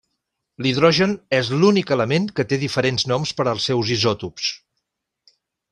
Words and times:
L'hidrogen 0.65 1.13
és 1.39 1.51
l'únic 1.63 1.93
element 1.97 2.25
que 2.39 2.47
té 2.53 2.59
diferents 2.63 3.05
noms 3.13 3.35
per 3.41 3.47
als 3.53 3.69
seus 3.71 3.93
isòtops. 3.99 4.49